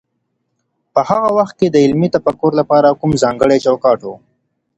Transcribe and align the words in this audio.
په 0.93 0.99
هغه 1.09 1.29
وخت 1.37 1.55
کي 1.59 1.67
د 1.69 1.75
علمي 1.83 2.09
تفکر 2.15 2.51
لپاره 2.59 2.97
کوم 2.99 3.11
ځانګړی 3.23 3.57
چوکاټ 3.65 3.99
و؟ 4.03 4.09